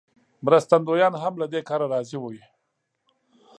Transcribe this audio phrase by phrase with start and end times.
[0.45, 2.41] مرستندویان هم له دې کاره راضي وي.